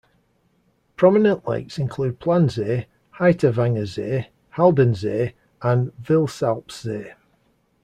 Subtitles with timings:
[0.95, 2.87] Prominent lakes include Plansee,
[3.19, 7.13] Heiterwanger See, Haldensee, and Vilsalpsee.